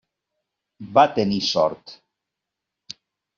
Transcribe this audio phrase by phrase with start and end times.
[0.95, 1.93] Va tenir sort.